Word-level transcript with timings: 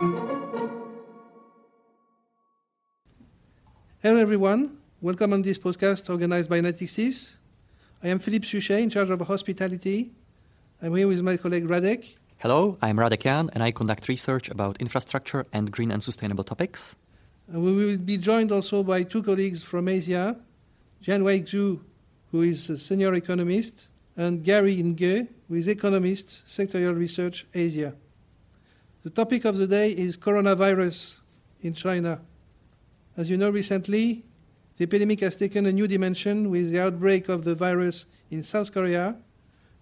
Hello, 0.00 0.14
everyone. 4.04 4.78
Welcome 5.00 5.32
on 5.32 5.42
this 5.42 5.58
podcast 5.58 6.08
organized 6.08 6.48
by 6.48 6.60
Natixis. 6.60 7.38
I 8.00 8.06
am 8.06 8.20
Philippe 8.20 8.46
Suchet, 8.46 8.80
in 8.80 8.90
charge 8.90 9.10
of 9.10 9.20
hospitality. 9.22 10.12
I'm 10.80 10.94
here 10.94 11.08
with 11.08 11.20
my 11.22 11.36
colleague 11.36 11.66
Radek. 11.66 12.14
Hello, 12.38 12.78
I'm 12.80 12.96
Radek 12.96 13.24
Jan, 13.24 13.50
and 13.52 13.60
I 13.60 13.72
conduct 13.72 14.06
research 14.06 14.48
about 14.48 14.76
infrastructure 14.80 15.46
and 15.52 15.72
green 15.72 15.90
and 15.90 16.00
sustainable 16.00 16.44
topics. 16.44 16.94
And 17.48 17.64
we 17.64 17.72
will 17.72 17.98
be 17.98 18.18
joined 18.18 18.52
also 18.52 18.84
by 18.84 19.02
two 19.02 19.24
colleagues 19.24 19.64
from 19.64 19.88
Asia, 19.88 20.36
Jianwei 21.02 21.42
Xu, 21.42 21.80
who 22.30 22.42
is 22.42 22.70
a 22.70 22.78
senior 22.78 23.14
economist, 23.14 23.88
and 24.16 24.44
Gary 24.44 24.78
Ng, 24.78 25.26
who 25.48 25.54
is 25.56 25.66
economist, 25.66 26.44
sectorial 26.46 26.96
research, 26.96 27.46
Asia. 27.52 27.96
The 29.04 29.10
topic 29.10 29.44
of 29.44 29.56
the 29.56 29.68
day 29.68 29.90
is 29.90 30.16
coronavirus 30.16 31.18
in 31.60 31.72
China. 31.72 32.20
As 33.16 33.30
you 33.30 33.36
know, 33.36 33.48
recently, 33.48 34.24
the 34.76 34.84
epidemic 34.84 35.20
has 35.20 35.36
taken 35.36 35.66
a 35.66 35.72
new 35.72 35.86
dimension 35.86 36.50
with 36.50 36.72
the 36.72 36.82
outbreak 36.82 37.28
of 37.28 37.44
the 37.44 37.54
virus 37.54 38.06
in 38.28 38.42
South 38.42 38.72
Korea 38.72 39.16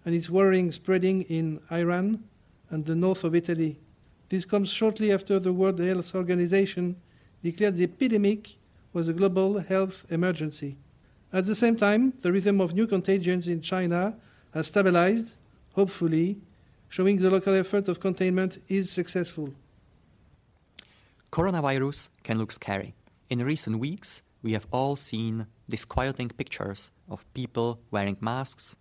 and 0.05 0.15
its 0.15 0.29
worrying 0.29 0.71
spreading 0.71 1.23
in 1.23 1.63
Iran 1.73 2.25
and 2.69 2.85
the 2.85 2.95
north 2.95 3.25
of 3.25 3.35
Italy. 3.35 3.81
This 4.29 4.45
comes 4.45 4.69
shortly 4.69 5.11
after 5.11 5.39
the 5.39 5.53
World 5.53 5.79
Health 5.79 6.15
Organization 6.15 6.97
declared 7.43 7.77
the 7.77 7.85
epidemic 7.85 8.57
was 8.93 9.09
a 9.09 9.15
global 9.15 9.61
health 9.61 10.05
emergency. 10.13 10.77
At 11.33 11.47
the 11.47 11.55
same 11.55 11.77
time, 11.77 12.13
the 12.21 12.33
rhythm 12.33 12.61
of 12.61 12.75
new 12.75 12.87
contagions 12.87 13.49
in 13.49 13.63
China 13.63 14.17
has 14.53 14.67
stabilized, 14.67 15.33
hopefully, 15.75 16.39
showing 16.97 17.19
the 17.19 17.31
local 17.31 17.55
effort 17.55 17.89
of 17.89 18.01
containment 18.01 18.57
is 18.69 18.91
successful. 18.91 19.53
Coronavirus 21.31 22.09
can 22.23 22.39
look 22.39 22.51
scary. 22.51 22.95
In 23.29 23.45
recent 23.45 23.79
weeks, 23.79 24.23
we 24.43 24.55
have 24.55 24.67
all 24.71 24.97
seen 24.97 25.47
disquieting 25.69 26.31
pictures 26.31 26.91
of 27.11 27.31
people 27.35 27.81
wearing 27.91 28.17
masks, 28.23 28.77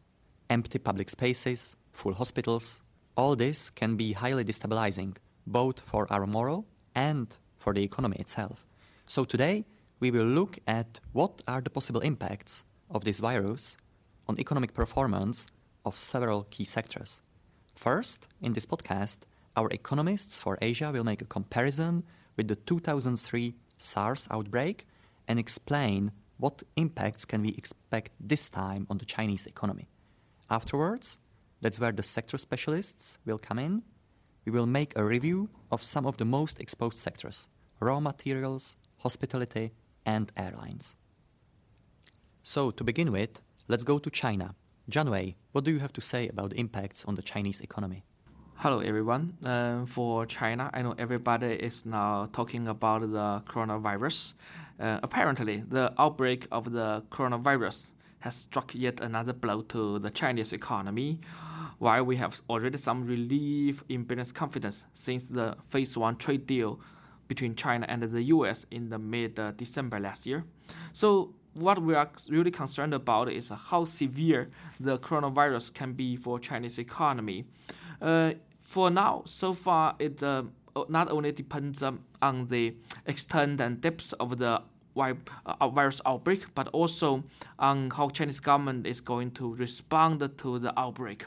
empty 0.49 0.80
public 0.80 1.09
spaces, 1.09 1.75
full 1.91 2.13
hospitals. 2.13 2.81
All 3.17 3.35
this 3.35 3.69
can 3.69 3.97
be 3.97 4.13
highly 4.13 4.45
destabilizing, 4.45 5.17
both 5.45 5.81
for 5.81 6.07
our 6.09 6.25
moral 6.25 6.66
and 6.95 7.27
for 7.57 7.73
the 7.73 7.83
economy 7.83 8.16
itself. 8.17 8.66
So 9.07 9.25
today, 9.25 9.66
we 10.00 10.09
will 10.09 10.31
look 10.39 10.57
at 10.66 11.02
what 11.11 11.41
are 11.50 11.59
the 11.59 11.69
possible 11.69 12.00
impacts 12.00 12.63
of 12.89 13.03
this 13.03 13.19
virus 13.19 13.75
on 14.25 14.39
economic 14.39 14.73
performance 14.73 15.47
of 15.83 16.00
several 16.00 16.44
key 16.44 16.63
sectors. 16.63 17.22
First, 17.75 18.27
in 18.41 18.53
this 18.53 18.65
podcast, 18.65 19.19
our 19.55 19.69
economists 19.69 20.39
for 20.39 20.57
Asia 20.61 20.91
will 20.91 21.03
make 21.03 21.21
a 21.21 21.25
comparison 21.25 22.03
with 22.37 22.47
the 22.47 22.55
2003 22.55 23.55
SARS 23.77 24.27
outbreak 24.31 24.85
and 25.27 25.37
explain 25.37 26.11
what 26.37 26.63
impacts 26.75 27.25
can 27.25 27.41
we 27.41 27.49
expect 27.49 28.11
this 28.19 28.49
time 28.49 28.87
on 28.89 28.97
the 28.97 29.05
Chinese 29.05 29.45
economy. 29.45 29.87
Afterwards, 30.49 31.19
that's 31.61 31.79
where 31.79 31.91
the 31.91 32.03
sector 32.03 32.37
specialists 32.37 33.17
will 33.25 33.37
come 33.37 33.59
in. 33.59 33.83
We 34.45 34.51
will 34.51 34.67
make 34.67 34.97
a 34.97 35.03
review 35.03 35.49
of 35.71 35.83
some 35.83 36.05
of 36.05 36.17
the 36.17 36.25
most 36.25 36.59
exposed 36.59 36.97
sectors 36.97 37.49
raw 37.81 37.99
materials, 37.99 38.77
hospitality, 38.99 39.73
and 40.05 40.31
airlines. 40.37 40.95
So, 42.41 42.71
to 42.71 42.83
begin 42.83 43.11
with, 43.11 43.41
let's 43.67 43.83
go 43.83 43.99
to 43.99 44.09
China. 44.09 44.55
Jianwei, 44.89 45.33
what 45.52 45.64
do 45.64 45.72
you 45.72 45.80
have 45.80 45.94
to 45.94 46.02
say 46.02 46.28
about 46.28 46.52
the 46.52 46.59
impacts 46.59 47.05
on 47.05 47.16
the 47.16 47.23
Chinese 47.23 47.59
economy? 47.59 48.03
Hello, 48.58 48.81
everyone. 48.81 49.36
Uh, 49.44 49.83
for 49.88 50.28
China, 50.28 50.69
I 50.75 50.83
know 50.83 50.94
everybody 51.00 51.53
is 51.53 51.88
now 51.88 52.30
talking 52.33 52.67
about 52.67 53.02
the 53.02 53.41
coronavirus. 53.47 54.36
Uh, 54.80 55.00
apparently, 55.02 55.63
the 55.67 55.91
outbreak 55.97 56.47
of 56.52 56.72
the 56.72 57.03
coronavirus 57.09 57.94
has 58.19 58.35
struck 58.35 58.75
yet 58.75 59.00
another 59.00 59.34
blow 59.34 59.63
to 59.63 59.97
the 59.97 60.12
Chinese 60.12 60.53
economy. 60.53 61.19
While 61.79 62.03
we 62.03 62.16
have 62.18 62.40
already 62.47 62.78
some 62.78 63.07
relief 63.07 63.84
in 63.90 64.03
business 64.03 64.31
confidence 64.31 64.85
since 64.94 65.25
the 65.25 65.57
phase 65.68 65.97
one 65.97 66.16
trade 66.18 66.45
deal 66.45 66.79
between 67.28 67.56
China 67.56 67.88
and 67.90 68.03
the 68.03 68.22
US 68.25 68.68
in 68.69 68.90
the 68.90 69.00
mid 69.00 69.40
December 69.57 70.00
last 70.00 70.28
year. 70.28 70.44
So, 70.94 71.34
what 71.55 71.81
we 71.81 71.95
are 71.95 72.09
really 72.29 72.51
concerned 72.51 72.93
about 72.93 73.31
is 73.31 73.49
how 73.49 73.85
severe 73.85 74.49
the 74.79 74.99
coronavirus 74.99 75.73
can 75.73 75.93
be 75.93 76.16
for 76.16 76.38
Chinese 76.38 76.77
economy. 76.79 77.45
Uh, 78.01 78.33
for 78.61 78.89
now, 78.89 79.21
so 79.25 79.53
far, 79.53 79.95
it 79.99 80.21
uh, 80.21 80.44
not 80.89 81.09
only 81.09 81.31
depends 81.31 81.81
um, 81.81 81.99
on 82.21 82.45
the 82.47 82.75
extent 83.05 83.61
and 83.61 83.79
depth 83.79 84.13
of 84.19 84.38
the 84.38 84.61
uh, 84.97 85.69
virus 85.69 86.01
outbreak, 86.05 86.45
but 86.55 86.67
also 86.69 87.23
on 87.59 87.89
how 87.91 88.09
Chinese 88.09 88.39
government 88.39 88.85
is 88.85 88.99
going 88.99 89.31
to 89.31 89.55
respond 89.55 90.29
to 90.38 90.59
the 90.59 90.77
outbreak. 90.77 91.25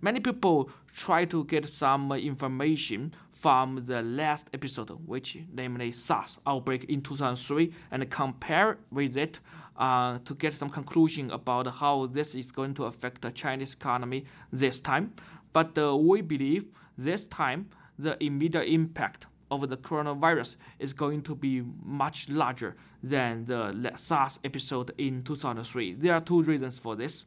Many 0.00 0.20
people 0.20 0.70
try 0.94 1.24
to 1.26 1.44
get 1.44 1.66
some 1.66 2.10
information 2.12 3.14
from 3.42 3.82
the 3.86 4.00
last 4.02 4.46
episode, 4.54 4.90
which 5.04 5.36
namely 5.52 5.90
SARS 5.90 6.38
outbreak 6.46 6.84
in 6.84 7.02
2003, 7.02 7.72
and 7.90 8.08
compare 8.08 8.78
with 8.92 9.16
it 9.16 9.40
uh, 9.78 10.18
to 10.24 10.34
get 10.36 10.54
some 10.54 10.70
conclusion 10.70 11.28
about 11.32 11.66
how 11.66 12.06
this 12.06 12.36
is 12.36 12.52
going 12.52 12.72
to 12.72 12.84
affect 12.84 13.20
the 13.20 13.32
Chinese 13.32 13.74
economy 13.74 14.24
this 14.52 14.80
time. 14.80 15.12
But 15.52 15.76
uh, 15.76 15.96
we 15.96 16.20
believe 16.20 16.66
this 16.96 17.26
time 17.26 17.68
the 17.98 18.16
immediate 18.24 18.68
impact 18.68 19.26
of 19.50 19.68
the 19.68 19.76
coronavirus 19.76 20.54
is 20.78 20.92
going 20.92 21.22
to 21.22 21.34
be 21.34 21.64
much 21.84 22.28
larger 22.28 22.76
than 23.02 23.44
the 23.46 23.92
SARS 23.96 24.38
episode 24.44 24.92
in 24.98 25.24
2003. 25.24 25.94
There 25.94 26.14
are 26.14 26.20
two 26.20 26.42
reasons 26.42 26.78
for 26.78 26.94
this. 26.94 27.24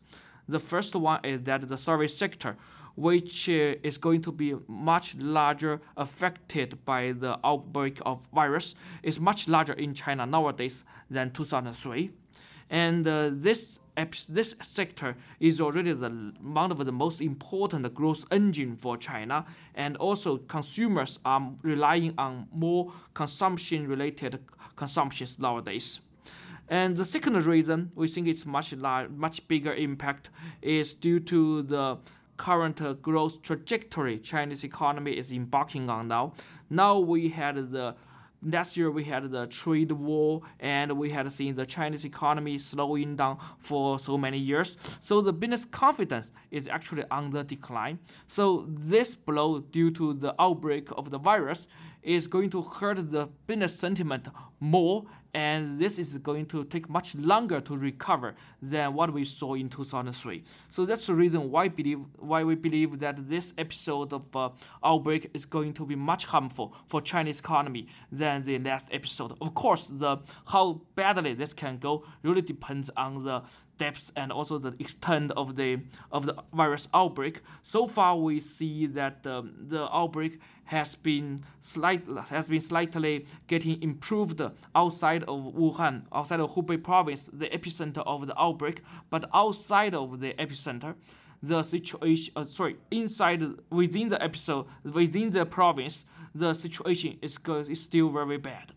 The 0.47 0.59
first 0.59 0.95
one 0.95 1.25
is 1.25 1.41
that 1.41 1.67
the 1.67 1.77
service 1.77 2.17
sector, 2.17 2.55
which 2.95 3.49
uh, 3.49 3.75
is 3.83 3.97
going 3.97 4.21
to 4.21 4.31
be 4.31 4.55
much 4.67 5.15
larger 5.15 5.81
affected 5.97 6.77
by 6.85 7.11
the 7.13 7.39
outbreak 7.43 7.99
of 8.05 8.19
virus, 8.33 8.75
is 9.03 9.19
much 9.19 9.47
larger 9.47 9.73
in 9.73 9.93
China 9.93 10.25
nowadays 10.25 10.83
than 11.09 11.31
2003 11.31 12.11
and 12.69 13.05
uh, 13.07 13.29
this 13.31 13.79
this 14.29 14.55
sector 14.61 15.15
is 15.39 15.61
already 15.61 15.93
the 15.93 16.09
one 16.41 16.71
of 16.71 16.85
the 16.85 16.91
most 16.91 17.21
important 17.21 17.93
growth 17.93 18.25
engine 18.31 18.75
for 18.75 18.97
China, 18.97 19.45
and 19.75 19.95
also 19.97 20.37
consumers 20.37 21.19
are 21.23 21.51
relying 21.61 22.13
on 22.17 22.47
more 22.51 22.91
consumption-related 23.13 24.39
consumptions 24.75 25.39
nowadays. 25.39 26.01
And 26.67 26.97
the 26.97 27.05
second 27.05 27.45
reason 27.45 27.91
we 27.95 28.07
think 28.07 28.27
it's 28.27 28.45
much 28.45 28.73
large, 28.73 29.09
much 29.11 29.47
bigger 29.47 29.75
impact 29.75 30.31
is 30.61 30.95
due 30.95 31.19
to 31.21 31.61
the 31.61 31.97
current 32.37 33.01
growth 33.01 33.41
trajectory 33.41 34.19
Chinese 34.19 34.63
economy 34.63 35.17
is 35.17 35.31
embarking 35.31 35.89
on 35.89 36.07
now. 36.07 36.33
Now 36.69 36.99
we 36.99 37.29
had 37.29 37.55
the 37.71 37.95
last 38.43 38.77
year 38.77 38.91
we 38.91 39.03
had 39.03 39.31
the 39.31 39.47
trade 39.47 39.91
war 39.91 40.41
and 40.59 40.91
we 40.97 41.09
had 41.09 41.31
seen 41.31 41.55
the 41.55 41.65
Chinese 41.65 42.05
economy 42.05 42.57
slowing 42.57 43.15
down 43.15 43.37
for 43.57 43.97
so 43.97 44.17
many 44.17 44.37
years. 44.37 44.77
So 44.99 45.21
the 45.21 45.33
business 45.33 45.65
confidence 45.65 46.31
is 46.51 46.67
actually 46.67 47.03
on 47.09 47.31
the 47.31 47.43
decline. 47.43 47.99
So 48.27 48.65
this 48.69 49.15
blow 49.15 49.59
due 49.59 49.91
to 49.91 50.13
the 50.13 50.35
outbreak 50.39 50.89
of 50.97 51.09
the 51.09 51.17
virus 51.17 51.67
is 52.05 52.27
going 52.27 52.49
to 52.51 52.61
hurt 52.61 53.09
the 53.11 53.27
business 53.47 53.77
sentiment 53.77 54.27
more 54.59 55.05
and 55.35 55.77
this 55.77 55.99
is 55.99 56.17
going 56.19 56.45
to 56.45 56.63
take 56.63 56.87
much 56.89 57.13
longer 57.15 57.59
to 57.59 57.75
recover 57.75 58.35
than 58.61 58.93
what 58.93 59.11
we 59.11 59.25
saw 59.25 59.53
in 59.55 59.67
2003. 59.67 60.41
So 60.69 60.85
that's 60.85 61.07
the 61.07 61.13
reason 61.13 61.51
why 61.51 61.67
believe 61.67 61.99
why 62.19 62.41
we 62.45 62.55
believe 62.55 62.99
that 62.99 63.27
this 63.27 63.53
episode 63.57 64.13
of 64.13 64.23
uh, 64.33 64.49
outbreak 64.85 65.29
is 65.33 65.45
going 65.45 65.73
to 65.73 65.85
be 65.85 65.95
much 65.95 66.23
harmful 66.23 66.73
for 66.87 67.01
Chinese 67.01 67.41
economy 67.41 67.87
than 68.13 68.45
the 68.45 68.59
last 68.59 68.87
episode. 68.91 69.33
Of 69.41 69.53
course, 69.55 69.87
the 69.87 70.19
how 70.47 70.79
badly 70.95 71.33
this 71.33 71.53
can 71.53 71.79
go 71.79 72.05
really 72.23 72.41
depends 72.41 72.89
on 72.95 73.21
the 73.21 73.43
depth 73.77 74.13
and 74.15 74.31
also 74.31 74.57
the 74.57 74.73
extent 74.79 75.31
of 75.35 75.57
the 75.57 75.79
of 76.13 76.25
the 76.25 76.35
virus 76.53 76.87
outbreak. 76.93 77.41
So 77.61 77.87
far, 77.87 78.17
we 78.17 78.39
see 78.39 78.85
that 78.87 79.27
um, 79.27 79.53
the 79.67 79.93
outbreak 79.93 80.39
has 80.65 80.95
been 80.95 81.39
slight 82.03 82.27
has 82.27 82.47
been 82.47 82.61
slightly 82.61 83.25
getting 83.47 83.81
improved 83.81 84.41
outside 84.75 85.23
of 85.23 85.53
Wuhan, 85.53 86.03
outside 86.13 86.39
of 86.39 86.51
Hubei 86.51 86.81
province, 86.83 87.29
the 87.33 87.47
epicenter 87.49 88.03
of 88.05 88.27
the 88.27 88.41
outbreak. 88.41 88.81
But 89.09 89.29
outside 89.33 89.93
of 89.93 90.19
the 90.19 90.33
epicenter, 90.33 90.95
the 91.43 91.61
situation 91.61 92.33
uh, 92.35 92.43
sorry 92.43 92.77
inside 92.91 93.43
within 93.69 94.09
the 94.09 94.21
episode 94.23 94.65
within 94.93 95.29
the 95.29 95.45
province, 95.45 96.05
the 96.33 96.53
situation 96.53 97.17
is 97.21 97.37
is 97.69 97.81
still 97.81 98.09
very 98.09 98.37
bad. 98.37 98.71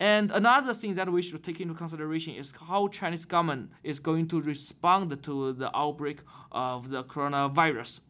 And 0.00 0.30
another 0.32 0.74
thing 0.74 0.94
that 0.94 1.08
we 1.08 1.22
should 1.22 1.44
take 1.44 1.60
into 1.60 1.74
consideration 1.74 2.34
is 2.34 2.52
how 2.68 2.88
Chinese 2.88 3.24
government 3.24 3.70
is 3.84 4.00
going 4.00 4.26
to 4.28 4.40
respond 4.40 5.22
to 5.22 5.52
the 5.52 5.70
outbreak 5.76 6.20
of 6.50 6.90
the 6.90 7.04
coronavirus. 7.04 8.00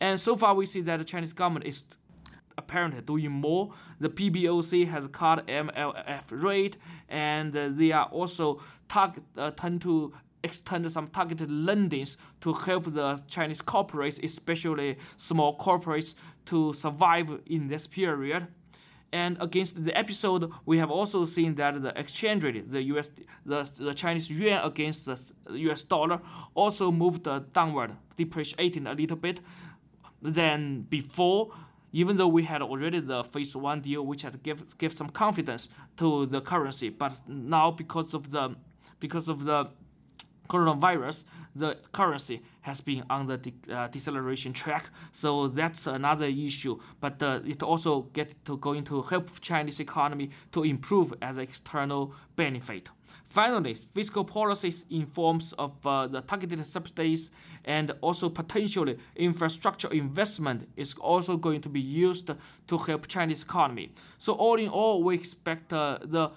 And 0.00 0.18
so 0.18 0.36
far, 0.36 0.54
we 0.54 0.66
see 0.66 0.80
that 0.82 0.98
the 0.98 1.04
Chinese 1.04 1.32
government 1.32 1.66
is 1.66 1.84
apparently 2.58 3.00
doing 3.02 3.30
more. 3.30 3.72
The 4.00 4.08
PBOC 4.08 4.86
has 4.88 5.06
cut 5.08 5.46
MLF 5.46 6.42
rate, 6.42 6.78
and 7.08 7.56
uh, 7.56 7.68
they 7.70 7.92
are 7.92 8.06
also 8.06 8.60
target 8.88 9.24
uh, 9.36 9.50
tend 9.52 9.82
to 9.82 10.12
extend 10.42 10.90
some 10.90 11.08
targeted 11.08 11.50
lendings 11.50 12.16
to 12.40 12.52
help 12.52 12.84
the 12.84 13.22
Chinese 13.28 13.60
corporates, 13.62 14.22
especially 14.22 14.96
small 15.16 15.58
corporates, 15.58 16.14
to 16.46 16.72
survive 16.72 17.40
in 17.46 17.68
this 17.68 17.86
period. 17.86 18.46
And 19.12 19.36
against 19.40 19.82
the 19.84 19.96
episode, 19.98 20.52
we 20.66 20.78
have 20.78 20.90
also 20.90 21.24
seen 21.24 21.54
that 21.56 21.82
the 21.82 21.98
exchange 21.98 22.44
rate, 22.44 22.68
the 22.70 22.82
US, 22.94 23.10
the, 23.44 23.70
the 23.78 23.92
Chinese 23.92 24.30
yuan 24.30 24.64
against 24.64 25.06
the 25.06 25.18
US 25.70 25.82
dollar, 25.82 26.20
also 26.54 26.92
moved 26.92 27.28
downward, 27.52 27.96
depreciating 28.16 28.86
a 28.86 28.94
little 28.94 29.16
bit 29.16 29.40
than 30.22 30.82
before. 30.82 31.50
Even 31.92 32.16
though 32.16 32.28
we 32.28 32.42
had 32.44 32.62
already 32.62 33.00
the 33.00 33.24
phase 33.24 33.56
one 33.56 33.80
deal, 33.80 34.06
which 34.06 34.22
has 34.22 34.36
give 34.36 34.76
give 34.78 34.92
some 34.92 35.08
confidence 35.10 35.68
to 35.96 36.26
the 36.26 36.40
currency, 36.40 36.88
but 36.88 37.20
now 37.28 37.70
because 37.70 38.14
of 38.14 38.30
the 38.30 38.54
because 39.00 39.28
of 39.28 39.44
the 39.44 39.70
coronavirus, 40.50 41.24
the 41.54 41.78
currency 41.92 42.42
has 42.60 42.80
been 42.80 43.02
on 43.08 43.26
the 43.26 43.38
de 43.38 43.52
uh, 43.72 43.88
deceleration 43.88 44.52
track. 44.52 44.90
So 45.12 45.48
that's 45.48 45.86
another 45.86 46.26
issue. 46.26 46.74
But 47.00 47.22
uh, 47.22 47.40
it 47.52 47.62
also 47.62 47.92
get 48.18 48.28
to 48.46 48.56
going 48.58 48.84
to 48.84 49.02
help 49.02 49.26
Chinese 49.40 49.80
economy 49.80 50.30
to 50.52 50.64
improve 50.64 51.14
as 51.22 51.38
external 51.38 52.12
benefit. 52.36 52.88
Finally, 53.26 53.74
fiscal 53.94 54.24
policies 54.24 54.86
in 54.90 55.06
forms 55.06 55.52
of 55.52 55.72
uh, 55.86 56.08
the 56.08 56.20
targeted 56.22 56.66
subsidies 56.66 57.30
and 57.64 57.92
also 58.00 58.28
potentially 58.28 58.98
infrastructure 59.14 59.90
investment 59.92 60.68
is 60.76 60.94
also 60.94 61.36
going 61.36 61.60
to 61.60 61.68
be 61.68 61.80
used 61.80 62.30
to 62.66 62.78
help 62.78 63.06
Chinese 63.06 63.42
economy. 63.42 63.92
So 64.18 64.32
all 64.32 64.56
in 64.56 64.68
all, 64.68 65.04
we 65.04 65.14
expect 65.14 65.72
uh, 65.72 65.98
the 66.02 66.32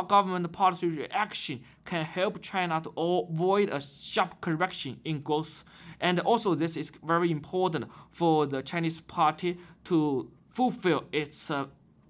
government 0.00 0.50
policy 0.52 0.88
reaction 0.88 1.60
can 1.84 2.04
help 2.04 2.40
China 2.40 2.80
to 2.80 2.90
avoid 2.96 3.68
a 3.68 3.80
sharp 3.80 4.40
correction 4.40 4.98
in 5.04 5.20
growth. 5.20 5.64
And 6.00 6.20
also, 6.20 6.54
this 6.54 6.76
is 6.76 6.90
very 7.04 7.30
important 7.30 7.84
for 8.10 8.46
the 8.46 8.62
Chinese 8.62 9.00
party 9.02 9.58
to 9.84 10.30
fulfill 10.48 11.04
its 11.12 11.50
uh, 11.50 11.66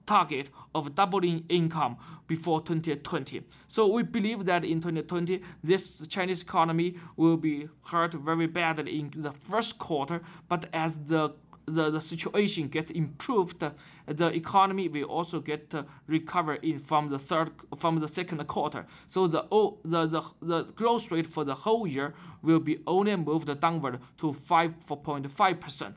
target 0.06 0.50
of 0.74 0.94
doubling 0.94 1.44
income 1.48 1.96
before 2.26 2.60
2020. 2.60 3.42
So 3.66 3.86
we 3.86 4.02
believe 4.02 4.44
that 4.44 4.64
in 4.64 4.80
2020, 4.80 5.42
this 5.62 6.06
Chinese 6.06 6.42
economy 6.42 6.96
will 7.16 7.36
be 7.36 7.68
hurt 7.84 8.14
very 8.14 8.46
badly 8.46 9.00
in 9.00 9.10
the 9.14 9.32
first 9.32 9.78
quarter, 9.78 10.20
but 10.48 10.68
as 10.72 10.98
the 10.98 11.34
the, 11.66 11.90
the 11.90 12.00
situation 12.00 12.68
get 12.68 12.90
improved, 12.90 13.62
the 14.06 14.26
economy 14.28 14.88
will 14.88 15.04
also 15.04 15.40
get 15.40 15.74
uh, 15.74 15.84
recover 16.06 16.54
in 16.56 16.78
from 16.78 17.08
the 17.08 17.18
third 17.18 17.50
from 17.76 17.98
the 17.98 18.08
second 18.08 18.44
quarter. 18.46 18.84
So 19.06 19.26
the, 19.26 19.42
the 19.84 20.06
the 20.06 20.22
the 20.40 20.64
growth 20.74 21.10
rate 21.10 21.26
for 21.26 21.44
the 21.44 21.54
whole 21.54 21.86
year 21.86 22.14
will 22.42 22.60
be 22.60 22.78
only 22.86 23.16
moved 23.16 23.60
downward 23.60 24.00
to 24.18 24.32
5.5 24.32 25.60
percent. 25.60 25.96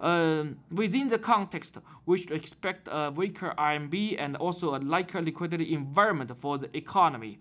Um, 0.00 0.56
within 0.70 1.08
the 1.08 1.18
context, 1.18 1.76
we 2.06 2.16
should 2.16 2.32
expect 2.32 2.88
a 2.90 3.10
weaker 3.10 3.52
RMB 3.58 4.16
and 4.18 4.36
also 4.36 4.74
a 4.74 4.78
lighter 4.78 5.20
liquidity 5.20 5.74
environment 5.74 6.32
for 6.40 6.56
the 6.56 6.74
economy. 6.74 7.38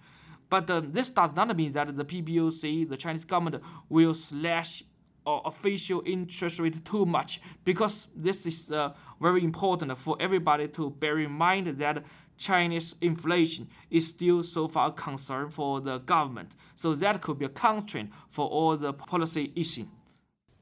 But 0.50 0.69
um, 0.69 0.92
this 0.92 1.10
does 1.10 1.36
not 1.36 1.56
mean 1.56 1.72
that 1.74 1.95
the 1.95 2.04
PBOC, 2.04 2.89
the 2.89 2.98
Chinese 2.98 3.24
government, 3.24 3.63
will 3.88 4.13
slash 4.13 4.83
or 5.30 5.42
official 5.46 6.02
interest 6.06 6.60
rate 6.60 6.84
too 6.84 7.06
much 7.06 7.42
because 7.64 8.08
this 8.16 8.46
is 8.46 8.72
uh, 8.72 8.92
very 9.22 9.44
important 9.44 9.96
for 9.98 10.18
everybody 10.20 10.68
to 10.68 10.90
bear 10.90 11.20
in 11.20 11.31
mind 11.31 11.68
that 11.68 12.04
Chinese 12.38 12.96
inflation 13.02 13.68
is 13.92 14.08
still 14.08 14.42
so 14.42 14.68
far 14.68 14.90
a 14.90 14.92
concern 14.92 15.50
for 15.50 15.81
the 15.81 16.00
government. 16.00 16.56
So 16.76 16.96
that 16.96 17.22
could 17.22 17.38
be 17.38 17.46
a 17.46 17.50
constraint 17.50 18.10
for 18.30 18.48
all 18.48 18.76
the 18.78 18.94
policy 18.94 19.52
issues. 19.56 19.88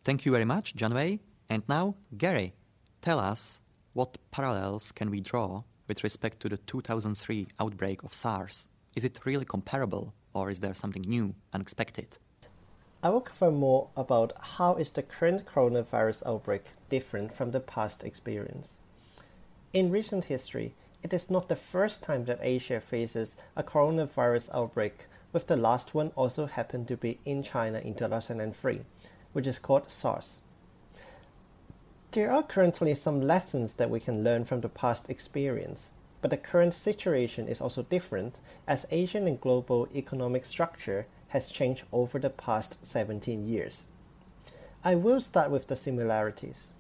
Thank 0.04 0.26
you 0.26 0.32
very 0.32 0.46
much, 0.46 0.76
Jianwei. 0.76 1.20
And 1.50 1.64
now, 1.70 1.96
Gary, 2.18 2.54
tell 3.02 3.20
us 3.20 3.62
what 3.94 4.18
parallels 4.32 4.92
can 4.92 5.10
we 5.10 5.22
draw 5.22 5.64
with 5.88 6.04
respect 6.04 6.42
to 6.42 6.50
the 6.50 6.58
2003 6.58 7.48
outbreak 7.60 8.04
of 8.04 8.14
SARS? 8.14 8.68
Is 8.96 9.06
it 9.06 9.20
really 9.24 9.46
comparable 9.46 10.14
or 10.34 10.50
is 10.50 10.60
there 10.60 10.74
something 10.74 11.04
new, 11.04 11.36
unexpected? 11.54 12.18
I 13.04 13.10
will 13.10 13.22
cover 13.22 13.52
more 13.52 13.90
about 13.96 14.34
how 14.40 14.76
is 14.76 14.90
the 14.90 15.04
current 15.04 15.46
coronavirus 15.46 16.26
outbreak 16.26 16.64
different 16.90 17.36
from 17.36 17.52
the 17.52 17.60
past 17.60 18.04
experience. 18.04 18.80
In 19.72 19.92
recent 19.92 20.26
history, 20.26 20.74
it 21.04 21.14
is 21.14 21.30
not 21.30 21.48
the 21.48 21.56
first 21.56 22.02
time 22.02 22.26
that 22.26 22.40
Asia 22.42 22.82
faces 22.82 23.38
a 23.56 23.62
coronavirus 23.62 24.50
outbreak, 24.54 25.06
with 25.32 25.46
the 25.46 25.56
last 25.56 25.94
one 25.94 26.12
also 26.16 26.48
happened 26.48 26.88
to 26.88 26.98
be 26.98 27.20
in 27.24 27.44
China 27.44 27.80
in 27.80 27.94
2003, 27.94 28.82
which 29.34 29.46
is 29.46 29.60
called 29.60 29.92
SARS. 29.92 30.42
There 32.12 32.32
are 32.32 32.42
currently 32.42 32.96
some 32.96 33.22
lessons 33.22 33.74
that 33.76 33.92
we 33.92 34.00
can 34.00 34.24
learn 34.24 34.44
from 34.46 34.62
the 34.62 34.70
past 34.70 35.08
experience, 35.08 35.92
but 36.22 36.32
the 36.32 36.38
current 36.38 36.74
situation 36.74 37.48
is 37.48 37.62
also 37.62 37.84
different 37.84 38.40
as 38.68 38.88
Asian 38.90 39.28
and 39.28 39.40
global 39.40 39.88
economic 39.94 40.46
structure 40.46 41.06
has 41.30 41.50
changed 41.50 41.84
over 41.92 42.20
the 42.20 42.30
past 42.30 42.78
17 42.86 43.46
years. 43.46 43.88
I 44.84 44.96
will 44.96 45.20
start 45.20 45.52
with 45.52 45.68
the 45.68 45.76
similarities. 45.76 46.72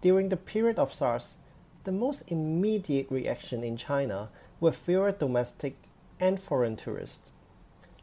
During 0.00 0.28
the 0.28 0.36
period 0.36 0.78
of 0.78 0.92
SARS, 0.92 1.38
the 1.84 1.92
most 1.92 2.30
immediate 2.30 3.10
reaction 3.10 3.64
in 3.64 3.76
China 3.76 4.28
were 4.60 4.72
fewer 4.72 5.12
domestic 5.12 5.76
and 6.20 6.40
foreign 6.40 6.76
tourists. 6.76 7.32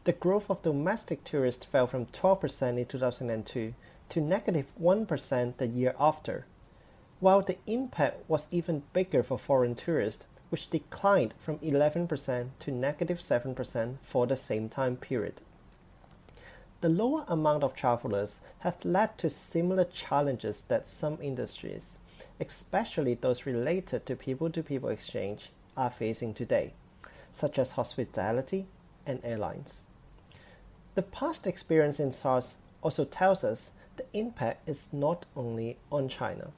The 0.04 0.12
growth 0.12 0.50
of 0.50 0.62
domestic 0.62 1.24
tourists 1.24 1.64
fell 1.64 1.86
from 1.86 2.06
12% 2.06 2.78
in 2.78 2.84
2002 2.84 3.74
to 4.08 4.20
negative 4.20 4.66
1 4.76 5.06
the 5.58 5.66
year 5.66 5.94
after, 5.98 6.46
while 7.20 7.42
the 7.42 7.58
impact 7.66 8.28
was 8.28 8.48
even 8.50 8.82
bigger 8.92 9.22
for 9.22 9.38
foreign 9.38 9.74
tourists, 9.74 10.26
which 10.50 10.70
declined 10.70 11.34
from 11.38 11.58
11% 11.58 12.48
to 12.58 12.70
negative 12.70 13.18
7% 13.18 13.96
for 14.00 14.26
the 14.26 14.36
same 14.36 14.68
time 14.68 14.96
period. 14.96 15.42
The 16.82 16.88
lower 16.90 17.24
amount 17.26 17.62
of 17.64 17.74
travelers 17.74 18.40
has 18.58 18.84
led 18.84 19.16
to 19.18 19.30
similar 19.30 19.84
challenges 19.84 20.62
that 20.68 20.86
some 20.86 21.18
industries, 21.22 21.96
especially 22.38 23.14
those 23.14 23.46
related 23.46 24.04
to 24.06 24.16
people 24.16 24.50
to 24.50 24.62
people 24.62 24.90
exchange, 24.90 25.50
are 25.74 25.90
facing 25.90 26.34
today, 26.34 26.74
such 27.32 27.58
as 27.58 27.72
hospitality 27.72 28.66
and 29.06 29.20
airlines. 29.24 29.84
The 30.96 31.02
past 31.02 31.46
experience 31.46 31.98
in 31.98 32.12
SARS 32.12 32.56
also 32.82 33.04
tells 33.04 33.42
us 33.42 33.70
the 33.96 34.04
impact 34.12 34.68
is 34.68 34.92
not 34.92 35.24
only 35.34 35.78
on 35.90 36.08
China, 36.08 36.50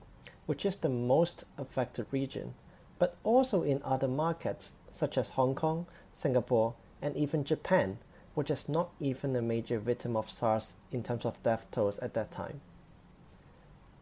which 0.47 0.67
is 0.67 0.77
the 0.77 0.89
most 0.89 1.45
affected 1.57 2.07
region, 2.11 2.55
but 2.99 3.17
also 3.23 3.63
in 3.63 3.81
other 3.85 4.09
markets 4.09 4.75
such 4.91 5.17
as 5.17 5.31
Hong 5.31 5.55
Kong, 5.55 5.87
Singapore, 6.13 6.75
and 7.01 7.17
even 7.17 7.45
Japan, 7.45 7.99
which 8.39 8.53
is 8.53 8.69
not 8.69 8.91
even 9.01 9.35
a 9.35 9.43
major 9.43 9.81
victim 9.81 10.17
of 10.17 10.31
SARS 10.31 10.75
in 10.93 11.03
terms 11.03 11.25
of 11.25 11.43
death 11.43 11.67
tolls 11.73 11.99
at 11.99 12.15
that 12.15 12.31
time. 12.31 12.61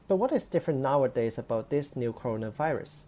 But 0.09 0.16
what 0.16 0.31
is 0.31 0.45
different 0.45 0.81
nowadays 0.81 1.38
about 1.38 1.71
this 1.71 1.97
new 1.97 2.12
coronavirus? 2.12 3.05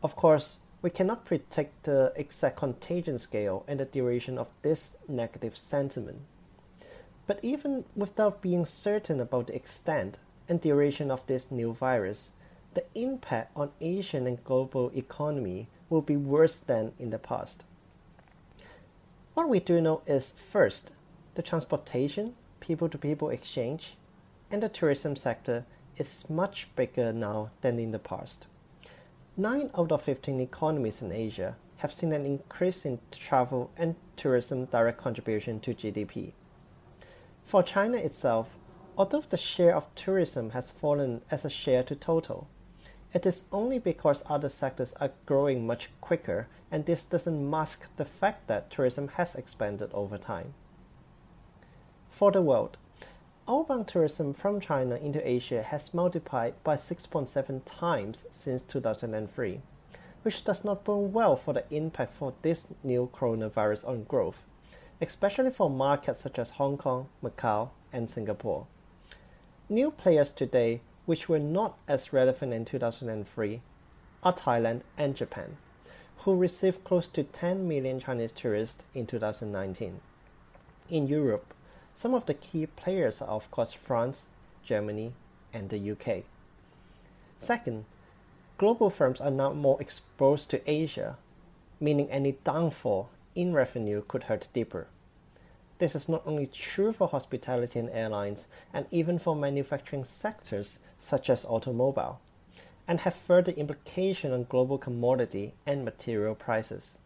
Of 0.00 0.14
course, 0.14 0.60
we 0.80 0.90
cannot 0.90 1.24
predict 1.24 1.82
the 1.82 2.12
exact 2.14 2.54
contagion 2.54 3.18
scale 3.18 3.64
and 3.66 3.80
the 3.80 3.84
duration 3.84 4.38
of 4.38 4.46
this 4.62 4.96
negative 5.08 5.56
sentiment. 5.56 6.20
But 7.26 7.40
even 7.42 7.84
without 7.96 8.40
being 8.40 8.64
certain 8.64 9.18
about 9.18 9.48
the 9.48 9.56
extent 9.56 10.20
and 10.48 10.60
duration 10.60 11.10
of 11.10 11.26
this 11.26 11.50
new 11.50 11.72
virus, 11.72 12.30
the 12.74 12.84
impact 12.94 13.50
on 13.56 13.72
Asian 13.80 14.24
and 14.28 14.44
global 14.44 14.92
economy 14.94 15.66
will 15.90 16.02
be 16.02 16.16
worse 16.16 16.60
than 16.60 16.92
in 16.96 17.10
the 17.10 17.18
past. 17.18 17.64
What 19.34 19.48
we 19.48 19.58
do 19.58 19.80
know 19.80 20.02
is 20.06 20.30
first, 20.30 20.92
the 21.34 21.42
transportation, 21.42 22.36
people 22.60 22.88
to 22.88 22.96
people 22.96 23.30
exchange, 23.30 23.96
and 24.48 24.62
the 24.62 24.68
tourism 24.68 25.16
sector 25.16 25.66
is 25.96 26.30
much 26.30 26.68
bigger 26.76 27.12
now 27.12 27.50
than 27.60 27.80
in 27.80 27.90
the 27.90 27.98
past. 27.98 28.46
9 29.36 29.70
out 29.76 29.90
of 29.90 30.02
15 30.02 30.38
economies 30.38 31.02
in 31.02 31.10
Asia 31.10 31.56
have 31.78 31.92
seen 31.92 32.12
an 32.12 32.24
increase 32.24 32.86
in 32.86 33.00
travel 33.10 33.72
and 33.76 33.96
tourism 34.14 34.66
direct 34.66 34.98
contribution 34.98 35.58
to 35.58 35.74
GDP. 35.74 36.32
For 37.44 37.64
China 37.64 37.98
itself, 37.98 38.56
although 38.96 39.20
the 39.22 39.36
share 39.36 39.74
of 39.74 39.92
tourism 39.96 40.50
has 40.50 40.70
fallen 40.70 41.22
as 41.32 41.44
a 41.44 41.50
share 41.50 41.82
to 41.82 41.96
total, 41.96 42.46
it 43.14 43.24
is 43.24 43.44
only 43.52 43.78
because 43.78 44.24
other 44.28 44.48
sectors 44.48 44.92
are 44.94 45.12
growing 45.24 45.66
much 45.66 45.88
quicker, 46.00 46.48
and 46.70 46.84
this 46.84 47.04
doesn't 47.04 47.48
mask 47.48 47.88
the 47.96 48.04
fact 48.04 48.48
that 48.48 48.70
tourism 48.70 49.08
has 49.14 49.36
expanded 49.36 49.88
over 49.94 50.18
time. 50.18 50.52
For 52.10 52.32
the 52.32 52.42
world, 52.42 52.76
outbound 53.48 53.86
tourism 53.86 54.34
from 54.34 54.60
China 54.60 54.96
into 54.96 55.26
Asia 55.26 55.62
has 55.62 55.94
multiplied 55.94 56.54
by 56.64 56.74
6.7 56.74 57.62
times 57.64 58.26
since 58.30 58.62
2003, 58.62 59.60
which 60.22 60.42
does 60.44 60.64
not 60.64 60.84
bode 60.84 61.12
well 61.12 61.36
for 61.36 61.54
the 61.54 61.64
impact 61.70 62.12
for 62.12 62.34
this 62.42 62.66
new 62.82 63.08
coronavirus 63.14 63.86
on 63.86 64.04
growth, 64.04 64.44
especially 65.00 65.50
for 65.50 65.70
markets 65.70 66.20
such 66.20 66.38
as 66.38 66.52
Hong 66.52 66.76
Kong, 66.76 67.08
Macau, 67.22 67.70
and 67.92 68.10
Singapore. 68.10 68.66
New 69.68 69.92
players 69.92 70.32
today, 70.32 70.80
which 71.06 71.28
were 71.28 71.38
not 71.38 71.76
as 71.86 72.12
relevant 72.12 72.52
in 72.52 72.64
2003, 72.64 73.60
are 74.22 74.32
Thailand 74.32 74.82
and 74.96 75.14
Japan, 75.14 75.56
who 76.18 76.34
received 76.34 76.84
close 76.84 77.08
to 77.08 77.22
10 77.22 77.68
million 77.68 78.00
Chinese 78.00 78.32
tourists 78.32 78.86
in 78.94 79.06
2019. 79.06 80.00
In 80.90 81.06
Europe, 81.06 81.52
some 81.92 82.14
of 82.14 82.26
the 82.26 82.34
key 82.34 82.66
players 82.66 83.20
are, 83.20 83.28
of 83.28 83.50
course, 83.50 83.72
France, 83.72 84.28
Germany, 84.64 85.12
and 85.52 85.68
the 85.68 85.90
UK. 85.90 86.24
Second, 87.38 87.84
global 88.58 88.90
firms 88.90 89.20
are 89.20 89.30
now 89.30 89.52
more 89.52 89.80
exposed 89.80 90.50
to 90.50 90.70
Asia, 90.70 91.16
meaning 91.78 92.10
any 92.10 92.32
downfall 92.44 93.10
in 93.34 93.52
revenue 93.52 94.02
could 94.08 94.24
hurt 94.24 94.48
deeper. 94.52 94.86
This 95.78 95.94
is 95.94 96.08
not 96.08 96.22
only 96.24 96.46
true 96.46 96.92
for 96.92 97.08
hospitality 97.08 97.78
and 97.78 97.90
airlines, 97.90 98.46
and 98.72 98.86
even 98.90 99.18
for 99.18 99.34
manufacturing 99.34 100.04
sectors 100.04 100.80
such 100.98 101.28
as 101.28 101.44
automobile, 101.44 102.20
and 102.86 103.00
have 103.00 103.14
further 103.14 103.52
implication 103.52 104.32
on 104.32 104.44
global 104.44 104.78
commodity 104.78 105.54
and 105.66 105.84
material 105.84 106.34
prices. 106.34 106.98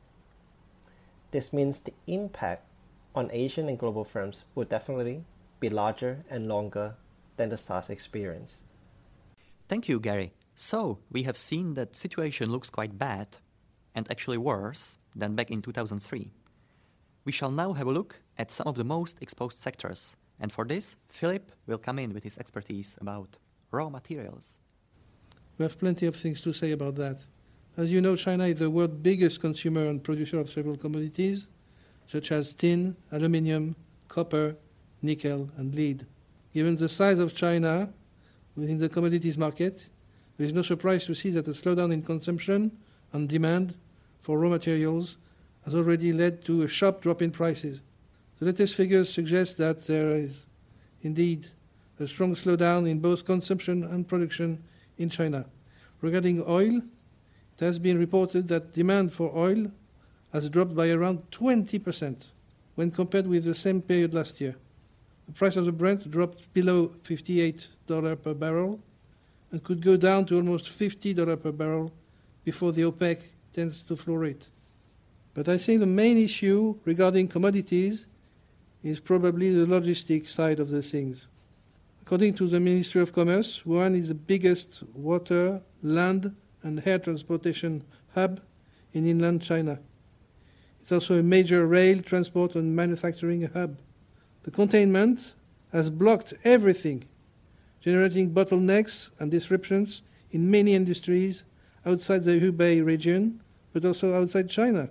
This 1.30 1.52
means 1.52 1.80
the 1.80 1.92
impact 2.06 2.64
on 3.14 3.30
Asian 3.32 3.68
and 3.68 3.78
global 3.78 4.04
firms 4.04 4.44
will 4.54 4.64
definitely 4.64 5.24
be 5.60 5.68
larger 5.68 6.24
and 6.30 6.48
longer 6.48 6.94
than 7.36 7.48
the 7.48 7.56
SARS 7.56 7.90
experience. 7.90 8.62
Thank 9.68 9.88
you, 9.88 10.00
Gary. 10.00 10.32
So, 10.54 10.98
we 11.10 11.22
have 11.24 11.36
seen 11.36 11.74
that 11.74 11.96
situation 11.96 12.50
looks 12.50 12.70
quite 12.70 12.98
bad 12.98 13.38
and 13.94 14.10
actually 14.10 14.38
worse 14.38 14.98
than 15.14 15.34
back 15.34 15.50
in 15.50 15.62
2003. 15.62 16.30
We 17.28 17.32
shall 17.32 17.50
now 17.50 17.74
have 17.74 17.86
a 17.86 17.92
look 17.92 18.22
at 18.38 18.50
some 18.50 18.66
of 18.66 18.76
the 18.76 18.84
most 18.84 19.20
exposed 19.20 19.58
sectors, 19.58 20.16
and 20.40 20.50
for 20.50 20.64
this, 20.64 20.96
Philip 21.10 21.52
will 21.66 21.76
come 21.76 21.98
in 21.98 22.14
with 22.14 22.24
his 22.24 22.38
expertise 22.38 22.96
about 23.02 23.36
raw 23.70 23.90
materials. 23.90 24.58
We 25.58 25.64
have 25.64 25.78
plenty 25.78 26.06
of 26.06 26.16
things 26.16 26.40
to 26.40 26.54
say 26.54 26.70
about 26.70 26.94
that. 26.94 27.18
As 27.76 27.90
you 27.90 28.00
know, 28.00 28.16
China 28.16 28.46
is 28.46 28.60
the 28.60 28.70
world's 28.70 28.94
biggest 29.02 29.42
consumer 29.42 29.88
and 29.88 30.02
producer 30.02 30.40
of 30.40 30.48
several 30.48 30.78
commodities, 30.78 31.48
such 32.10 32.32
as 32.32 32.54
tin, 32.54 32.96
aluminium, 33.12 33.76
copper, 34.08 34.56
nickel, 35.02 35.50
and 35.58 35.74
lead. 35.74 36.06
Given 36.54 36.76
the 36.76 36.88
size 36.88 37.18
of 37.18 37.34
China 37.34 37.92
within 38.56 38.78
the 38.78 38.88
commodities 38.88 39.36
market, 39.36 39.86
there 40.38 40.46
is 40.46 40.54
no 40.54 40.62
surprise 40.62 41.04
to 41.04 41.14
see 41.14 41.28
that 41.32 41.46
a 41.46 41.50
slowdown 41.50 41.92
in 41.92 42.00
consumption 42.00 42.72
and 43.12 43.28
demand 43.28 43.74
for 44.22 44.38
raw 44.38 44.48
materials 44.48 45.18
has 45.64 45.74
already 45.74 46.12
led 46.12 46.44
to 46.44 46.62
a 46.62 46.68
sharp 46.68 47.02
drop 47.02 47.22
in 47.22 47.30
prices. 47.30 47.80
The 48.38 48.46
latest 48.46 48.74
figures 48.74 49.12
suggest 49.12 49.58
that 49.58 49.86
there 49.86 50.10
is 50.12 50.44
indeed 51.02 51.48
a 52.00 52.06
strong 52.06 52.34
slowdown 52.34 52.88
in 52.88 53.00
both 53.00 53.24
consumption 53.24 53.84
and 53.84 54.06
production 54.06 54.62
in 54.98 55.10
China. 55.10 55.46
Regarding 56.00 56.44
oil, 56.46 56.76
it 56.76 57.60
has 57.60 57.78
been 57.78 57.98
reported 57.98 58.46
that 58.48 58.72
demand 58.72 59.12
for 59.12 59.36
oil 59.36 59.70
has 60.32 60.48
dropped 60.48 60.74
by 60.74 60.90
around 60.90 61.28
20% 61.30 62.26
when 62.76 62.90
compared 62.90 63.26
with 63.26 63.44
the 63.44 63.54
same 63.54 63.82
period 63.82 64.14
last 64.14 64.40
year. 64.40 64.54
The 65.26 65.32
price 65.32 65.56
of 65.56 65.64
the 65.64 65.72
Brent 65.72 66.10
dropped 66.10 66.52
below 66.54 66.88
$58 67.02 68.22
per 68.22 68.34
barrel 68.34 68.80
and 69.50 69.62
could 69.64 69.82
go 69.82 69.96
down 69.96 70.26
to 70.26 70.36
almost 70.36 70.66
$50 70.66 71.42
per 71.42 71.52
barrel 71.52 71.92
before 72.44 72.72
the 72.72 72.82
OPEC 72.82 73.18
tends 73.52 73.82
to 73.82 73.96
floor 73.96 74.24
it. 74.24 74.48
But 75.38 75.48
I 75.48 75.56
think 75.56 75.78
the 75.78 75.86
main 75.86 76.18
issue 76.18 76.80
regarding 76.84 77.28
commodities 77.28 78.08
is 78.82 78.98
probably 78.98 79.54
the 79.54 79.66
logistic 79.66 80.26
side 80.26 80.58
of 80.58 80.70
the 80.70 80.82
things. 80.82 81.28
According 82.02 82.34
to 82.38 82.48
the 82.48 82.58
Ministry 82.58 83.00
of 83.00 83.12
Commerce, 83.12 83.62
Wuhan 83.64 83.94
is 83.96 84.08
the 84.08 84.16
biggest 84.16 84.82
water, 84.94 85.62
land, 85.80 86.34
and 86.64 86.84
air 86.84 86.98
transportation 86.98 87.84
hub 88.16 88.40
in 88.92 89.06
inland 89.06 89.40
China. 89.40 89.78
It's 90.80 90.90
also 90.90 91.20
a 91.20 91.22
major 91.22 91.68
rail 91.68 92.02
transport 92.02 92.56
and 92.56 92.74
manufacturing 92.74 93.48
hub. 93.54 93.78
The 94.42 94.50
containment 94.50 95.34
has 95.70 95.88
blocked 95.88 96.34
everything, 96.42 97.04
generating 97.80 98.34
bottlenecks 98.34 99.10
and 99.20 99.30
disruptions 99.30 100.02
in 100.32 100.50
many 100.50 100.74
industries 100.74 101.44
outside 101.86 102.24
the 102.24 102.40
Hubei 102.40 102.84
region, 102.84 103.40
but 103.72 103.84
also 103.84 104.20
outside 104.20 104.50
China. 104.50 104.90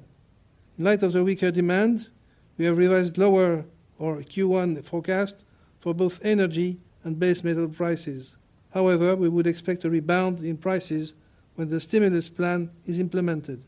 In 0.77 0.83
light 0.83 1.01
of 1.01 1.13
the 1.13 1.23
weaker 1.23 1.49
demand, 1.49 2.07
we 2.55 2.65
have 2.65 2.77
revised 2.77 3.17
lower 3.17 3.65
our 3.99 4.21
Q1 4.21 4.85
forecast 4.85 5.43
for 5.79 5.91
both 5.95 6.23
energy 6.23 6.77
and 7.03 7.17
base 7.17 7.43
metal 7.43 7.67
prices. 7.67 8.35
However, 8.75 9.15
we 9.15 9.27
would 9.27 9.47
expect 9.47 9.85
a 9.85 9.89
rebound 9.89 10.39
in 10.41 10.55
prices 10.57 11.15
when 11.55 11.69
the 11.69 11.81
stimulus 11.81 12.29
plan 12.29 12.69
is 12.85 12.99
implemented. 12.99 13.63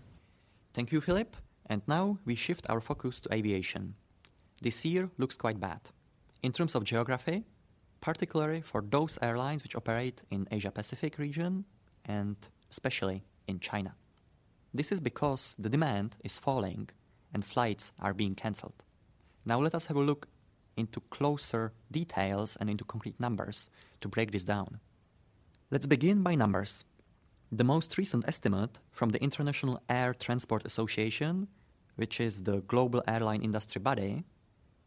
Thank 0.72 0.92
you, 0.92 1.02
Philip. 1.02 1.36
And 1.66 1.82
now 1.88 2.20
we 2.26 2.36
shift 2.36 2.70
our 2.70 2.80
focus 2.80 3.20
to 3.22 3.34
aviation. 3.34 3.96
This 4.62 4.86
year 4.86 5.10
looks 5.18 5.36
quite 5.36 5.60
bad. 5.60 5.82
In 6.44 6.52
terms 6.52 6.76
of 6.76 6.84
geography, 6.84 7.44
particularly 8.02 8.62
for 8.62 8.84
those 8.88 9.18
airlines 9.20 9.64
which 9.64 9.76
operate 9.76 10.22
in 10.30 10.48
Asia 10.52 10.70
Pacific 10.70 11.18
region 11.18 11.66
and 12.06 12.36
especially 12.70 13.24
in 13.48 13.60
China. 13.60 13.96
This 14.72 14.92
is 14.92 15.00
because 15.02 15.56
the 15.58 15.70
demand 15.70 16.18
is 16.24 16.38
falling 16.38 16.90
and 17.34 17.46
flights 17.46 17.92
are 18.00 18.14
being 18.14 18.36
cancelled. 18.36 18.84
Now 19.46 19.60
let 19.60 19.76
us 19.76 19.88
have 19.88 19.98
a 19.98 20.02
look 20.02 20.28
into 20.78 21.02
closer 21.10 21.74
details 21.92 22.56
and 22.56 22.70
into 22.70 22.86
concrete 22.86 23.20
numbers 23.20 23.70
to 24.02 24.08
break 24.08 24.32
this 24.32 24.44
down. 24.44 24.80
Let's 25.72 25.88
begin 25.88 26.24
by 26.24 26.36
numbers. 26.36 26.86
The 27.52 27.64
most 27.64 27.98
recent 27.98 28.28
estimate 28.28 28.80
from 28.92 29.10
the 29.10 29.22
International 29.22 29.82
Air 29.90 30.14
Transport 30.14 30.66
Association 30.66 31.48
which 32.00 32.22
is 32.22 32.44
the 32.44 32.62
global 32.62 33.04
airline 33.06 33.42
industry 33.42 33.82
body, 33.82 34.24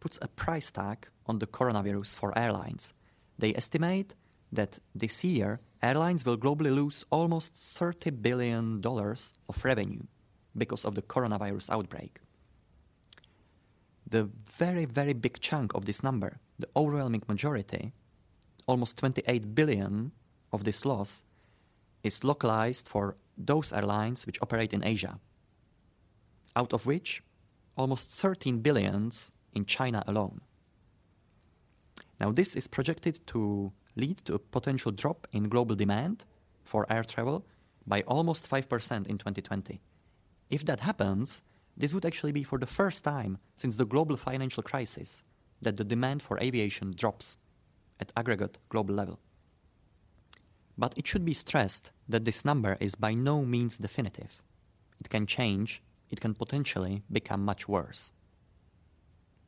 puts 0.01 0.19
a 0.23 0.29
price 0.29 0.73
tag 0.73 1.09
on 1.27 1.39
the 1.39 1.47
coronavirus 1.47 2.17
for 2.17 2.37
airlines. 2.37 2.95
They 3.39 3.55
estimate 3.55 4.15
that 4.51 4.79
this 4.95 5.23
year 5.23 5.61
airlines 5.83 6.25
will 6.25 6.39
globally 6.39 6.75
lose 6.75 7.05
almost 7.11 7.53
$30 7.53 8.23
billion 8.23 8.81
of 8.87 9.65
revenue 9.65 10.05
because 10.57 10.87
of 10.87 10.95
the 10.95 11.03
coronavirus 11.03 11.69
outbreak. 11.69 12.19
The 14.13 14.29
very, 14.59 14.85
very 14.85 15.15
big 15.15 15.41
chunk 15.41 15.75
of 15.75 15.87
this 15.87 16.03
number, 16.03 16.39
the 16.59 16.69
overwhelming 16.77 17.23
majority, 17.29 17.93
almost 18.67 18.99
28 18.99 19.55
billion 19.55 20.13
of 20.53 20.65
this 20.65 20.85
loss, 20.85 21.25
is 22.05 22.23
localized 22.23 22.89
for 22.89 23.17
those 23.39 23.73
airlines 23.73 24.27
which 24.27 24.41
operate 24.43 24.75
in 24.75 24.85
Asia 24.85 25.19
out 26.55 26.73
of 26.73 26.87
which 26.87 27.23
almost 27.77 28.11
13 28.21 28.59
billions 28.61 29.33
in 29.55 29.65
China 29.65 30.05
alone. 30.07 30.41
Now, 32.21 32.31
this 32.31 32.55
is 32.55 32.69
projected 32.69 33.27
to 33.29 33.73
lead 33.97 34.19
to 34.27 34.35
a 34.35 34.39
potential 34.39 34.93
drop 34.93 35.27
in 35.33 35.49
global 35.49 35.75
demand 35.75 36.25
for 36.65 36.87
air 36.91 37.05
travel 37.05 37.47
by 37.87 38.03
almost 38.03 38.49
5% 38.49 39.07
in 39.07 39.19
2020. 39.19 39.81
If 40.51 40.65
that 40.67 40.81
happens, 40.81 41.43
this 41.77 41.95
would 41.95 42.05
actually 42.05 42.33
be 42.33 42.43
for 42.43 42.59
the 42.59 42.67
first 42.67 43.05
time 43.05 43.39
since 43.57 43.77
the 43.77 43.87
global 43.87 44.17
financial 44.17 44.63
crisis 44.63 45.23
that 45.61 45.77
the 45.77 45.85
demand 45.85 46.23
for 46.23 46.39
aviation 46.41 46.93
drops 46.95 47.37
at 48.01 48.13
aggregate 48.17 48.59
global 48.69 48.95
level. 48.95 49.21
But 50.77 50.95
it 50.97 51.07
should 51.07 51.25
be 51.25 51.35
stressed 51.35 51.91
that 52.09 52.25
this 52.25 52.45
number 52.45 52.77
is 52.81 52.95
by 52.95 53.15
no 53.15 53.45
means 53.45 53.79
definitive. 53.79 54.43
It 55.01 55.09
can 55.09 55.27
change 55.27 55.83
it 56.13 56.21
can 56.21 56.35
potentially 56.35 57.03
become 57.11 57.43
much 57.43 57.67
worse. 57.67 58.13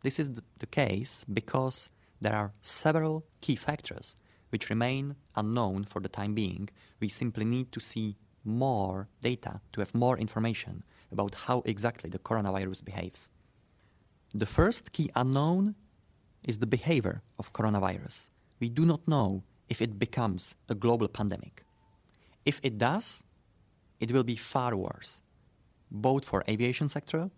This 0.02 0.18
is 0.18 0.32
the 0.58 0.66
case 0.66 1.24
because 1.32 1.90
there 2.20 2.34
are 2.34 2.54
several 2.62 3.26
key 3.42 3.54
factors 3.54 4.16
which 4.48 4.70
remain 4.70 5.16
unknown 5.36 5.84
for 5.84 6.00
the 6.00 6.08
time 6.08 6.34
being. 6.34 6.70
We 7.00 7.08
simply 7.08 7.44
need 7.44 7.70
to 7.72 7.80
see 7.80 8.16
more 8.44 9.08
data 9.20 9.60
to 9.72 9.80
have 9.80 9.94
more 9.94 10.16
information 10.18 10.84
about 11.10 11.34
how 11.34 11.62
exactly 11.64 12.10
the 12.10 12.18
coronavirus 12.18 12.84
behaves. 12.84 13.30
The 14.34 14.46
first 14.46 14.92
key 14.92 15.10
unknown 15.14 15.74
is 16.42 16.58
the 16.58 16.66
behavior 16.66 17.22
of 17.38 17.52
coronavirus. 17.52 18.30
We 18.60 18.68
do 18.68 18.84
not 18.84 19.06
know 19.06 19.44
if 19.68 19.80
it 19.80 19.98
becomes 19.98 20.56
a 20.68 20.74
global 20.74 21.08
pandemic. 21.08 21.64
If 22.44 22.60
it 22.62 22.78
does, 22.78 23.24
it 24.00 24.12
will 24.12 24.24
be 24.24 24.36
far 24.36 24.76
worse 24.76 25.22
both 25.94 26.24
for 26.24 26.42
aviation 26.48 26.88
sector 26.88 27.30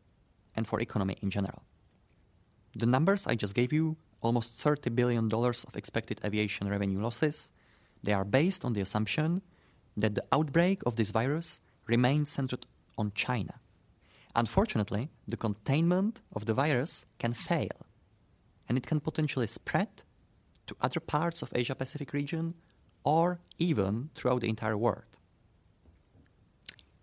and 0.56 0.66
for 0.66 0.80
economy 0.80 1.16
in 1.23 1.30
general. 1.30 1.62
The 2.75 2.87
numbers 2.87 3.26
I 3.26 3.35
just 3.35 3.54
gave 3.54 3.73
you 3.73 3.96
almost 4.23 4.64
$30 4.64 4.94
billion 4.94 5.32
of 5.32 5.76
expected 5.76 6.20
aviation 6.25 6.68
revenue 6.68 7.00
losses, 7.00 7.52
they 8.02 8.12
are 8.12 8.25
based 8.25 8.64
on 8.64 8.73
the 8.73 8.80
assumption 8.80 9.42
that 9.96 10.14
the 10.14 10.25
outbreak 10.32 10.82
of 10.87 10.96
this 10.96 11.11
virus 11.11 11.61
remains 11.87 12.30
centered 12.30 12.66
on 12.96 13.12
China. 13.14 13.60
Unfortunately, 14.34 15.08
the 15.26 15.36
containment 15.36 16.20
of 16.34 16.44
the 16.44 16.54
virus 16.54 17.06
can 17.18 17.32
fail, 17.32 17.86
and 18.68 18.76
it 18.76 18.86
can 18.86 19.00
potentially 19.00 19.46
spread 19.46 19.88
to 20.66 20.76
other 20.80 21.00
parts 21.00 21.42
of 21.42 21.52
Asia 21.54 21.74
Pacific 21.74 22.12
region 22.12 22.54
or 23.04 23.40
even 23.58 24.10
throughout 24.14 24.40
the 24.40 24.48
entire 24.48 24.76
world. 24.76 25.16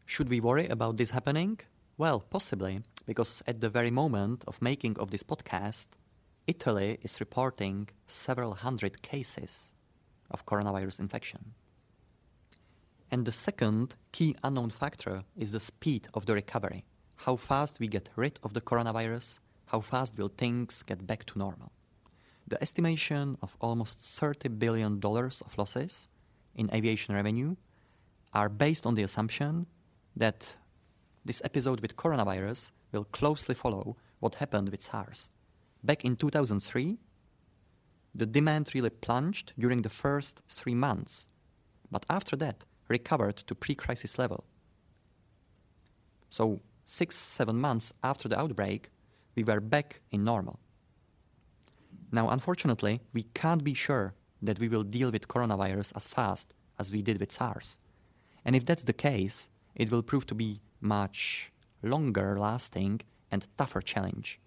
Should 0.05 0.29
we 0.29 0.39
worry 0.39 0.67
about 0.67 0.97
this 0.97 1.11
happening? 1.11 1.59
Well, 1.97 2.19
possibly, 2.19 2.81
because 3.05 3.41
at 3.47 3.61
the 3.61 3.69
very 3.69 3.89
moment 3.89 4.43
of 4.47 4.61
making 4.61 4.97
of 4.99 5.11
this 5.11 5.23
podcast, 5.23 5.87
Italy 6.45 6.99
is 7.01 7.19
reporting 7.19 7.87
several 8.05 8.53
hundred 8.53 9.01
cases 9.01 9.73
of 10.29 10.45
coronavirus 10.45 10.99
infection. 10.99 11.53
And 13.13 13.25
the 13.25 13.31
second 13.31 13.93
key 14.11 14.35
unknown 14.43 14.71
factor 14.71 15.23
is 15.37 15.51
the 15.51 15.59
speed 15.59 16.07
of 16.15 16.25
the 16.25 16.33
recovery. 16.33 16.83
How 17.17 17.35
fast 17.35 17.79
we 17.79 17.87
get 17.87 18.09
rid 18.15 18.39
of 18.41 18.55
the 18.55 18.59
coronavirus, 18.59 19.37
how 19.67 19.81
fast 19.81 20.17
will 20.17 20.31
things 20.35 20.81
get 20.81 21.05
back 21.05 21.23
to 21.27 21.37
normal. 21.37 21.71
The 22.47 22.59
estimation 22.59 23.37
of 23.43 23.55
almost 23.61 23.99
$30 23.99 24.57
billion 24.57 24.99
of 25.03 25.57
losses 25.59 26.07
in 26.55 26.73
aviation 26.73 27.13
revenue 27.13 27.55
are 28.33 28.49
based 28.49 28.87
on 28.87 28.95
the 28.95 29.03
assumption 29.03 29.67
that 30.15 30.57
this 31.23 31.39
episode 31.45 31.81
with 31.81 31.95
coronavirus 31.95 32.71
will 32.91 33.05
closely 33.05 33.53
follow 33.53 33.95
what 34.21 34.41
happened 34.41 34.69
with 34.69 34.81
SARS. 34.81 35.29
Back 35.83 36.03
in 36.03 36.15
2003, 36.15 36.97
the 38.15 38.25
demand 38.25 38.71
really 38.73 38.89
plunged 38.89 39.53
during 39.55 39.83
the 39.83 39.89
first 40.03 40.41
three 40.49 40.73
months, 40.73 41.29
but 41.91 42.07
after 42.09 42.35
that 42.37 42.65
recovered 42.97 43.37
to 43.47 43.61
pre-crisis 43.63 44.13
level. 44.17 44.41
So 46.29 46.43
six, 46.85 47.15
seven 47.15 47.57
months 47.67 47.87
after 48.11 48.27
the 48.29 48.39
outbreak, 48.43 48.81
we 49.35 49.43
were 49.43 49.61
back 49.75 50.01
in 50.11 50.23
normal. 50.23 50.57
Now, 52.11 52.25
unfortunately, 52.29 52.95
we 53.17 53.23
can't 53.41 53.63
be 53.63 53.73
sure 53.73 54.07
that 54.47 54.59
we 54.59 54.67
will 54.73 54.83
deal 54.97 55.11
with 55.11 55.27
coronavirus 55.33 55.89
as 55.95 56.07
fast 56.07 56.53
as 56.79 56.91
we 56.91 57.01
did 57.01 57.19
with 57.19 57.31
SARS. 57.31 57.79
And 58.45 58.55
if 58.55 58.63
that's 58.65 58.83
the 58.83 58.99
case, 59.09 59.49
it 59.81 59.91
will 59.91 60.03
prove 60.03 60.25
to 60.27 60.35
be 60.35 60.59
much 60.79 61.51
longer 61.81 62.29
lasting 62.47 63.01
and 63.31 63.47
tougher 63.57 63.81
challenge, 63.81 64.39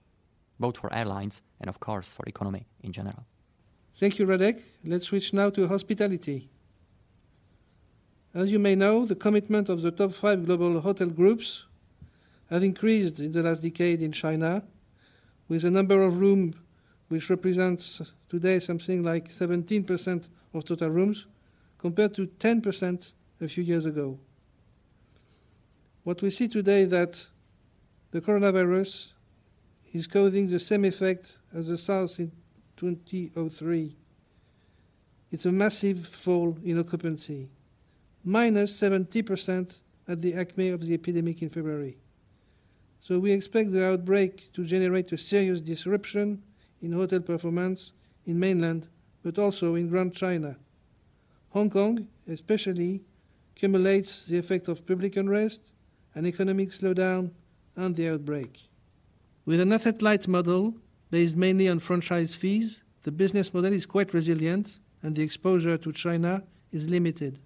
both 0.61 0.77
for 0.79 0.93
airlines 0.93 1.43
and, 1.61 1.69
of 1.69 1.81
course, 1.81 2.13
for 2.13 2.25
economy 2.27 2.65
in 2.87 2.93
general. 2.93 3.25
Thank 4.01 4.19
you, 4.19 4.27
Radek. 4.27 4.59
Let's 4.85 5.07
switch 5.07 5.33
now 5.33 5.51
to 5.51 5.67
hospitality. 5.67 6.49
As 8.37 8.51
you 8.51 8.59
may 8.59 8.75
know, 8.75 9.07
the 9.07 9.15
commitment 9.15 9.71
of 9.71 9.81
the 9.81 9.91
top 9.91 10.13
five 10.13 10.45
global 10.45 10.79
hotel 10.79 11.09
groups 11.09 11.65
has 12.51 12.63
increased 12.63 13.19
in 13.19 13.33
the 13.33 13.43
last 13.43 13.63
decade 13.63 14.03
in 14.03 14.13
China, 14.13 14.63
with 15.49 15.65
a 15.65 15.71
number 15.71 16.03
of 16.03 16.19
rooms 16.19 16.55
which 17.09 17.31
represents 17.31 18.03
today 18.29 18.61
something 18.61 19.03
like 19.03 19.31
17% 19.31 20.29
of 20.53 20.65
total 20.67 20.91
rooms, 20.91 21.25
compared 21.79 22.13
to 22.13 22.27
10% 22.27 23.13
a 23.41 23.49
few 23.49 23.65
years 23.65 23.87
ago. 23.87 24.19
What 26.05 26.21
we 26.21 26.31
see 26.31 26.47
today 26.47 26.85
that 26.85 27.19
the 28.11 28.21
coronavirus 28.21 29.15
is 29.95 30.07
causing 30.07 30.51
the 30.51 30.61
same 30.61 30.85
effect 30.85 31.39
as 31.55 31.69
the 31.69 31.79
SARS 31.79 32.19
in 32.19 32.31
2003. 32.77 33.97
It's 35.33 35.47
a 35.47 35.53
massive 35.53 36.07
fall 36.07 36.59
in 36.63 36.79
occupancy, 36.79 37.49
minus 38.27 38.79
70% 38.79 39.73
at 40.09 40.21
the 40.21 40.35
acme 40.35 40.69
of 40.71 40.81
the 40.81 40.93
epidemic 40.93 41.43
in 41.43 41.49
February. 41.49 41.97
So 43.01 43.21
we 43.21 43.31
expect 43.31 43.71
the 43.71 43.87
outbreak 43.87 44.53
to 44.55 44.65
generate 44.65 45.13
a 45.13 45.17
serious 45.17 45.61
disruption 45.61 46.43
in 46.83 46.91
hotel 46.93 47.21
performance 47.21 47.93
in 48.27 48.41
mainland, 48.41 48.89
but 49.23 49.39
also 49.39 49.77
in 49.77 49.89
Grand 49.89 50.13
China. 50.13 50.57
Hong 51.51 51.71
Kong, 51.71 52.09
especially, 52.29 53.03
accumulates 53.55 54.27
the 54.27 54.37
effect 54.37 54.67
of 54.67 54.85
public 54.85 55.17
unrest, 55.17 55.73
an 56.15 56.27
economic 56.27 56.71
slowdown, 56.71 57.31
and 57.77 57.95
the 57.95 58.09
outbreak. 58.09 58.69
With 59.45 59.61
an 59.61 59.73
asset 59.73 60.03
light 60.03 60.27
model 60.27 60.75
based 61.11 61.37
mainly 61.37 61.69
on 61.69 61.79
franchise 61.79 62.35
fees, 62.35 62.83
the 63.05 63.13
business 63.13 63.55
model 63.55 63.73
is 63.73 63.87
quite 63.87 64.13
resilient 64.13 64.81
and 65.01 65.15
the 65.15 65.23
exposure 65.23 65.79
to 65.79 65.93
China 65.93 66.43
is 66.73 66.91
limited. 66.91 67.39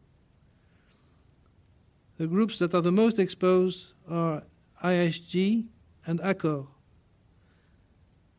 The 2.21 2.27
groups 2.27 2.59
that 2.59 2.75
are 2.75 2.83
the 2.83 2.93
most 2.93 3.19
exposed 3.19 3.95
are 4.07 4.43
IHG 4.85 5.65
and 6.05 6.21
Accor. 6.21 6.67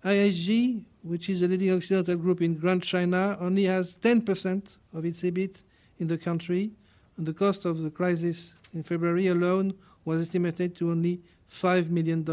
IHG, 0.03 0.83
which 1.01 1.29
is 1.29 1.41
a 1.41 1.47
leading 1.47 1.73
Occidental 1.73 2.15
group 2.17 2.43
in 2.43 2.59
Grand 2.59 2.83
China, 2.83 3.35
only 3.41 3.63
has 3.63 3.95
10% 3.95 4.77
of 4.93 5.03
its 5.03 5.23
EBIT 5.23 5.63
in 5.97 6.05
the 6.05 6.19
country, 6.19 6.69
and 7.17 7.25
the 7.25 7.33
cost 7.33 7.65
of 7.65 7.81
the 7.81 7.89
crisis 7.89 8.53
in 8.71 8.83
February 8.83 9.25
alone 9.25 9.73
was 10.05 10.21
estimated 10.21 10.75
to 10.75 10.91
only 10.91 11.19
$5 11.51 11.89
million. 11.89 12.23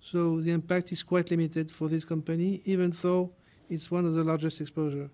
So 0.00 0.40
the 0.40 0.52
impact 0.52 0.90
is 0.92 1.02
quite 1.02 1.30
limited 1.30 1.70
for 1.70 1.90
this 1.90 2.06
company, 2.06 2.62
even 2.64 2.94
though 3.02 3.30
it's 3.68 3.90
one 3.90 4.06
of 4.06 4.14
the 4.14 4.24
largest 4.24 4.58
exposure. 4.58 5.10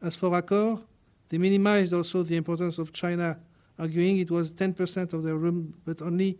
As 0.00 0.16
for 0.16 0.30
Accor, 0.30 0.82
they 1.28 1.36
minimized 1.36 1.92
also 1.92 2.22
the 2.22 2.36
importance 2.36 2.78
of 2.78 2.94
China, 2.94 3.38
arguing 3.78 4.18
it 4.18 4.30
was 4.30 4.52
10% 4.52 5.12
of 5.12 5.22
their 5.22 5.36
room, 5.36 5.74
but 5.84 6.00
only 6.02 6.38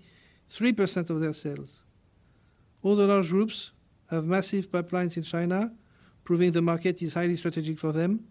3% 0.50 1.10
of 1.10 1.20
their 1.20 1.34
sales. 1.34 1.82
All 2.82 2.96
the 2.96 3.06
large 3.06 3.30
groups 3.30 3.72
have 4.10 4.24
massive 4.24 4.70
pipelines 4.70 5.16
in 5.16 5.22
China, 5.22 5.72
proving 6.24 6.52
the 6.52 6.62
market 6.62 7.02
is 7.02 7.14
highly 7.14 7.36
strategic 7.36 7.78
for 7.78 7.92
them, 7.92 8.26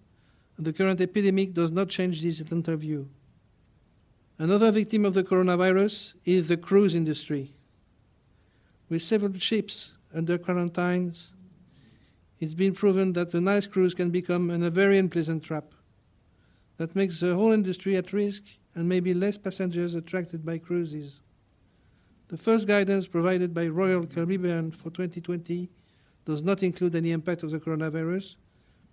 and 0.57 0.65
the 0.65 0.73
current 0.73 1.01
epidemic 1.01 1.53
does 1.53 1.71
not 1.71 1.89
change 1.89 2.21
this 2.21 2.39
interview. 2.39 3.05
Another 4.37 4.71
victim 4.71 5.05
of 5.05 5.13
the 5.13 5.23
coronavirus 5.23 6.13
is 6.25 6.47
the 6.47 6.57
cruise 6.57 6.93
industry. 6.93 7.53
With 8.89 9.01
several 9.01 9.33
ships 9.37 9.93
under 10.13 10.37
quarantines, 10.37 11.31
it's 12.39 12.53
been 12.53 12.73
proven 12.73 13.13
that 13.13 13.33
a 13.33 13.41
nice 13.41 13.65
cruise 13.65 13.93
can 13.93 14.09
become 14.09 14.49
a 14.49 14.69
very 14.69 14.97
unpleasant 14.97 15.43
trap. 15.43 15.73
That 16.77 16.95
makes 16.95 17.21
the 17.21 17.35
whole 17.35 17.53
industry 17.53 17.95
at 17.95 18.11
risk 18.11 18.43
and 18.75 18.87
maybe 18.87 19.13
less 19.13 19.37
passengers 19.37 19.95
attracted 19.95 20.45
by 20.45 20.57
cruises. 20.57 21.19
The 22.27 22.37
first 22.37 22.67
guidance 22.67 23.07
provided 23.07 23.53
by 23.53 23.67
Royal 23.67 24.05
Caribbean 24.05 24.71
for 24.71 24.89
2020 24.89 25.69
does 26.25 26.41
not 26.41 26.63
include 26.63 26.95
any 26.95 27.11
impact 27.11 27.43
of 27.43 27.51
the 27.51 27.59
coronavirus, 27.59 28.35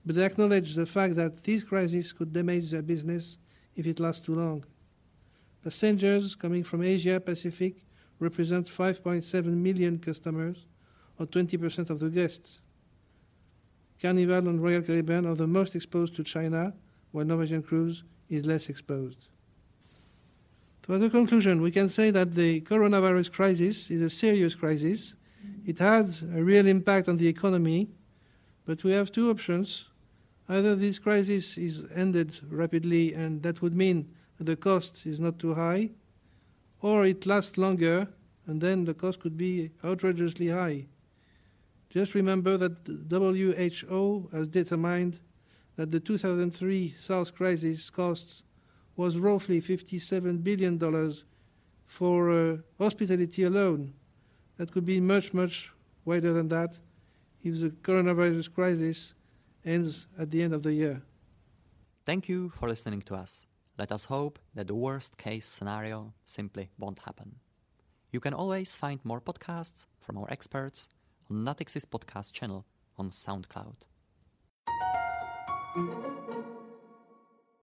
but 0.05 0.17
they 0.17 0.25
acknowledge 0.25 0.75
the 0.75 0.87
fact 0.87 1.17
that 1.17 1.43
this 1.45 1.65
crisis 1.65 2.13
could 2.13 2.33
damage 2.33 2.71
their 2.71 2.83
business 2.83 3.39
if 3.75 3.87
it 3.87 4.01
lasts 4.01 4.25
too 4.25 4.35
long. 4.35 4.65
Passengers 5.65 6.35
coming 6.35 6.63
from 6.63 6.83
Asia 6.83 7.21
Pacific 7.21 7.85
represent 8.19 8.67
5.7 8.69 9.45
million 9.45 9.99
customers, 9.99 10.67
or 11.19 11.27
20% 11.27 11.91
of 11.91 12.01
the 12.01 12.11
guests. 12.11 12.61
Carnival 14.01 14.49
and 14.49 14.63
Royal 14.63 14.83
Caribbean 14.83 15.27
are 15.27 15.35
the 15.35 15.47
most 15.47 15.75
exposed 15.75 16.17
to 16.17 16.25
China, 16.25 16.75
while 17.13 17.25
Norwegian 17.25 17.63
Cruise 17.63 18.03
is 18.29 18.47
less 18.47 18.69
exposed. 18.69 19.29
So, 20.85 20.95
as 20.95 21.03
a 21.03 21.11
conclusion, 21.11 21.63
we 21.63 21.71
can 21.71 21.89
say 21.89 22.11
that 22.11 22.35
the 22.35 22.61
coronavirus 22.63 23.31
crisis 23.31 23.89
is 23.89 24.03
a 24.03 24.11
serious 24.11 24.57
crisis. 24.57 25.15
It 25.65 25.79
has 25.79 26.23
a 26.23 26.43
real 26.43 26.67
impact 26.67 27.09
on 27.09 27.19
the 27.19 27.29
economy, 27.29 27.89
but 28.67 28.83
we 28.83 28.91
have 28.91 29.13
two 29.13 29.31
options. 29.31 29.85
Either 30.49 30.75
this 30.75 30.99
crisis 30.99 31.57
is 31.57 31.85
ended 31.95 32.37
rapidly, 32.51 33.15
and 33.15 33.45
that 33.45 33.63
would 33.63 33.77
mean 33.77 34.13
that 34.39 34.45
the 34.45 34.57
cost 34.57 35.07
is 35.07 35.21
not 35.21 35.39
too 35.39 35.55
high, 35.55 35.91
or 36.81 37.07
it 37.07 37.27
lasts 37.27 37.57
longer, 37.57 38.09
and 38.49 38.61
then 38.61 38.85
the 38.85 38.95
cost 38.95 39.21
could 39.21 39.37
be 39.37 39.71
outrageously 39.85 40.49
high. 40.49 40.87
Just 41.91 42.17
remember 42.17 42.57
that 42.57 42.79
WHO 43.09 44.31
has 44.33 44.49
determined 44.49 45.21
that 45.77 45.93
the 45.93 46.01
2003 46.01 46.97
SARS 46.99 47.31
crisis 47.31 47.89
costs 47.89 48.43
was 48.97 49.19
roughly 49.19 49.61
$57 49.61 50.43
billion 50.43 50.79
for 51.87 52.31
uh, 52.31 52.57
hospitality 52.79 53.43
alone. 53.45 53.95
That 54.57 54.73
could 54.73 54.85
be 54.85 55.01
much, 55.01 55.35
much 55.35 55.71
wider 56.05 56.33
than 56.33 56.49
that 56.49 56.79
if 57.43 57.61
the 57.61 57.71
coronavirus 57.71 58.53
crisis 58.55 59.15
ends 59.65 60.07
at 60.19 60.31
the 60.31 60.43
end 60.43 60.55
of 60.55 60.63
the 60.63 60.73
year. 60.73 61.03
Thank 62.05 62.29
you 62.29 62.51
for 62.51 62.69
listening 62.69 63.03
to 63.03 63.15
us. 63.15 63.47
Let 63.79 63.93
us 63.93 64.07
hope 64.07 64.39
that 64.55 64.67
the 64.67 64.75
worst 64.75 65.17
case 65.17 65.49
scenario 65.49 66.13
simply 66.25 66.71
won't 66.79 67.01
happen. 67.01 67.37
You 68.11 68.21
can 68.21 68.35
always 68.35 68.77
find 68.77 69.01
more 69.05 69.21
podcasts 69.21 69.87
from 69.99 70.19
our 70.19 70.27
experts 70.31 70.89
on 71.31 71.45
Natixis 71.45 71.87
podcast 71.87 72.33
channel 72.33 72.67
on 72.99 73.11
SoundCloud. 73.11 73.77